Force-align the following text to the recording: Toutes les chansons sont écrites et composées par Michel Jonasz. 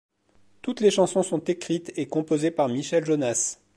Toutes 0.63 0.79
les 0.79 0.89
chansons 0.89 1.21
sont 1.21 1.41
écrites 1.43 1.93
et 1.95 2.07
composées 2.07 2.49
par 2.49 2.67
Michel 2.67 3.05
Jonasz. 3.05 3.59